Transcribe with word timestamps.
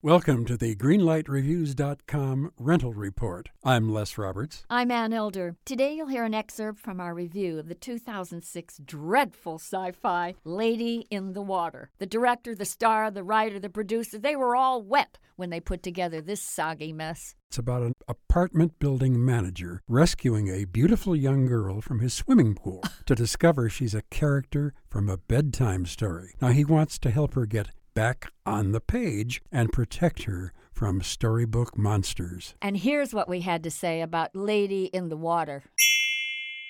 Welcome 0.00 0.44
to 0.44 0.56
the 0.56 0.76
GreenlightReviews.com 0.76 2.52
rental 2.56 2.94
report. 2.94 3.48
I'm 3.64 3.92
Les 3.92 4.16
Roberts. 4.16 4.64
I'm 4.70 4.92
Ann 4.92 5.12
Elder. 5.12 5.56
Today 5.64 5.96
you'll 5.96 6.06
hear 6.06 6.22
an 6.22 6.34
excerpt 6.34 6.78
from 6.78 7.00
our 7.00 7.12
review 7.12 7.58
of 7.58 7.66
the 7.66 7.74
2006 7.74 8.78
dreadful 8.84 9.56
sci 9.56 9.90
fi 9.90 10.36
Lady 10.44 11.08
in 11.10 11.32
the 11.32 11.42
Water. 11.42 11.90
The 11.98 12.06
director, 12.06 12.54
the 12.54 12.64
star, 12.64 13.10
the 13.10 13.24
writer, 13.24 13.58
the 13.58 13.68
producer, 13.68 14.20
they 14.20 14.36
were 14.36 14.54
all 14.54 14.82
wet 14.82 15.18
when 15.34 15.50
they 15.50 15.58
put 15.58 15.82
together 15.82 16.20
this 16.20 16.40
soggy 16.40 16.92
mess. 16.92 17.34
It's 17.48 17.58
about 17.58 17.82
an 17.82 17.94
apartment 18.06 18.78
building 18.78 19.24
manager 19.24 19.82
rescuing 19.88 20.46
a 20.46 20.64
beautiful 20.64 21.16
young 21.16 21.46
girl 21.46 21.80
from 21.80 21.98
his 21.98 22.14
swimming 22.14 22.54
pool 22.54 22.84
to 23.06 23.16
discover 23.16 23.68
she's 23.68 23.96
a 23.96 24.02
character 24.02 24.74
from 24.88 25.08
a 25.08 25.16
bedtime 25.16 25.86
story. 25.86 26.36
Now, 26.40 26.48
he 26.48 26.64
wants 26.64 27.00
to 27.00 27.10
help 27.10 27.34
her 27.34 27.46
get 27.46 27.70
back 27.98 28.30
on 28.46 28.70
the 28.70 28.80
page 28.80 29.42
and 29.50 29.72
protect 29.72 30.22
her 30.22 30.52
from 30.70 31.02
storybook 31.02 31.76
monsters. 31.76 32.54
And 32.62 32.76
here's 32.76 33.12
what 33.12 33.28
we 33.28 33.40
had 33.40 33.64
to 33.64 33.72
say 33.72 34.02
about 34.02 34.36
Lady 34.36 34.84
in 34.84 35.08
the 35.08 35.16
Water. 35.16 35.64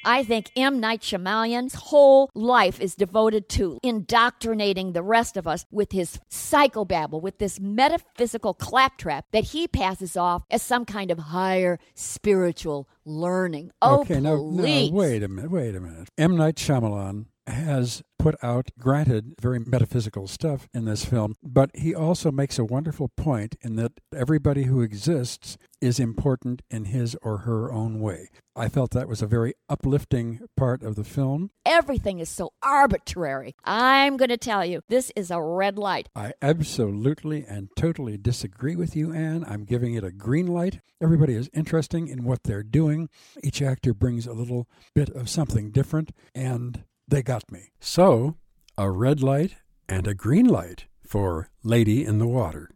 I 0.06 0.24
think 0.24 0.46
M. 0.56 0.80
Night 0.80 1.02
Shyamalan's 1.02 1.74
whole 1.74 2.30
life 2.34 2.80
is 2.80 2.94
devoted 2.94 3.50
to 3.50 3.78
indoctrinating 3.82 4.92
the 4.92 5.02
rest 5.02 5.36
of 5.36 5.46
us 5.46 5.66
with 5.70 5.92
his 5.92 6.18
psychobabble, 6.30 7.20
with 7.20 7.36
this 7.36 7.60
metaphysical 7.60 8.54
claptrap 8.54 9.26
that 9.32 9.44
he 9.44 9.68
passes 9.68 10.16
off 10.16 10.44
as 10.50 10.62
some 10.62 10.86
kind 10.86 11.10
of 11.10 11.18
higher 11.18 11.78
spiritual 11.94 12.88
learning. 13.04 13.70
Oh, 13.82 14.00
okay, 14.00 14.18
now, 14.18 14.36
please. 14.38 14.90
now, 14.90 14.96
wait 14.96 15.22
a 15.22 15.28
minute, 15.28 15.50
wait 15.50 15.74
a 15.74 15.80
minute. 15.80 16.08
M. 16.16 16.38
Night 16.38 16.56
Shyamalan 16.56 17.26
has 17.48 18.02
put 18.18 18.34
out, 18.42 18.70
granted, 18.78 19.34
very 19.40 19.58
metaphysical 19.60 20.26
stuff 20.26 20.68
in 20.74 20.84
this 20.84 21.04
film, 21.04 21.34
but 21.42 21.70
he 21.74 21.94
also 21.94 22.30
makes 22.32 22.58
a 22.58 22.64
wonderful 22.64 23.08
point 23.08 23.56
in 23.60 23.76
that 23.76 23.92
everybody 24.14 24.64
who 24.64 24.80
exists 24.82 25.56
is 25.80 26.00
important 26.00 26.62
in 26.70 26.86
his 26.86 27.16
or 27.22 27.38
her 27.38 27.72
own 27.72 28.00
way. 28.00 28.28
I 28.56 28.68
felt 28.68 28.90
that 28.90 29.06
was 29.06 29.22
a 29.22 29.26
very 29.26 29.54
uplifting 29.68 30.40
part 30.56 30.82
of 30.82 30.96
the 30.96 31.04
film. 31.04 31.52
Everything 31.64 32.18
is 32.18 32.28
so 32.28 32.52
arbitrary. 32.60 33.54
I'm 33.64 34.16
going 34.16 34.30
to 34.30 34.36
tell 34.36 34.64
you, 34.64 34.80
this 34.88 35.12
is 35.14 35.30
a 35.30 35.40
red 35.40 35.78
light. 35.78 36.08
I 36.16 36.32
absolutely 36.42 37.44
and 37.48 37.68
totally 37.76 38.16
disagree 38.16 38.74
with 38.74 38.96
you, 38.96 39.12
Anne. 39.12 39.44
I'm 39.46 39.64
giving 39.64 39.94
it 39.94 40.02
a 40.02 40.10
green 40.10 40.48
light. 40.48 40.80
Everybody 41.00 41.34
is 41.34 41.48
interesting 41.54 42.08
in 42.08 42.24
what 42.24 42.42
they're 42.42 42.64
doing. 42.64 43.08
Each 43.44 43.62
actor 43.62 43.94
brings 43.94 44.26
a 44.26 44.32
little 44.32 44.66
bit 44.92 45.10
of 45.10 45.28
something 45.28 45.70
different, 45.70 46.10
and 46.34 46.82
they 47.08 47.22
got 47.22 47.50
me. 47.50 47.70
So, 47.80 48.36
a 48.76 48.90
red 48.90 49.22
light 49.22 49.56
and 49.88 50.06
a 50.06 50.14
green 50.14 50.46
light 50.46 50.86
for 51.06 51.50
Lady 51.62 52.04
in 52.04 52.18
the 52.18 52.26
Water. 52.26 52.70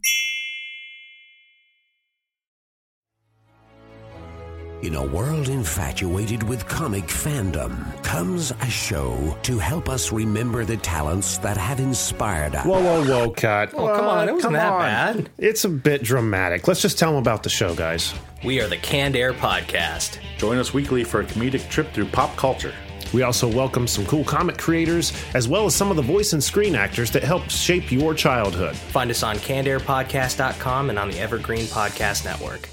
In 4.82 4.96
a 4.96 5.06
world 5.06 5.48
infatuated 5.48 6.42
with 6.42 6.66
comic 6.66 7.04
fandom 7.04 8.02
comes 8.02 8.50
a 8.50 8.66
show 8.66 9.36
to 9.44 9.56
help 9.60 9.88
us 9.88 10.10
remember 10.10 10.64
the 10.64 10.76
talents 10.78 11.38
that 11.38 11.56
have 11.56 11.78
inspired 11.78 12.56
us. 12.56 12.66
Whoa, 12.66 12.82
whoa, 12.82 13.04
whoa, 13.04 13.30
cut. 13.30 13.72
Oh, 13.74 13.94
come 13.94 14.06
on, 14.06 14.28
it 14.28 14.32
wasn't 14.32 14.42
come 14.42 14.52
that 14.54 14.72
on. 14.72 14.80
bad. 14.80 15.30
It's 15.38 15.64
a 15.64 15.68
bit 15.68 16.02
dramatic. 16.02 16.66
Let's 16.66 16.82
just 16.82 16.98
tell 16.98 17.12
them 17.12 17.20
about 17.20 17.44
the 17.44 17.48
show, 17.48 17.76
guys. 17.76 18.12
We 18.44 18.60
are 18.60 18.66
the 18.66 18.76
Canned 18.76 19.14
Air 19.14 19.32
Podcast. 19.32 20.18
Join 20.36 20.58
us 20.58 20.74
weekly 20.74 21.04
for 21.04 21.20
a 21.20 21.24
comedic 21.24 21.70
trip 21.70 21.92
through 21.92 22.06
pop 22.06 22.34
culture. 22.36 22.74
We 23.12 23.22
also 23.22 23.46
welcome 23.48 23.86
some 23.86 24.06
cool 24.06 24.24
comic 24.24 24.58
creators, 24.58 25.12
as 25.34 25.48
well 25.48 25.66
as 25.66 25.74
some 25.74 25.90
of 25.90 25.96
the 25.96 26.02
voice 26.02 26.32
and 26.32 26.42
screen 26.42 26.74
actors 26.74 27.10
that 27.12 27.22
helped 27.22 27.50
shape 27.50 27.92
your 27.92 28.14
childhood. 28.14 28.76
Find 28.76 29.10
us 29.10 29.22
on 29.22 29.36
cannedairpodcast.com 29.36 30.90
and 30.90 30.98
on 30.98 31.10
the 31.10 31.18
Evergreen 31.18 31.66
Podcast 31.66 32.24
Network. 32.24 32.68